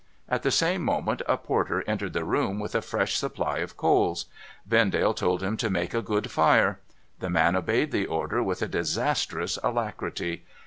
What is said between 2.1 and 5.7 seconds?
the room with a fresh supply of coals. Vendale told him to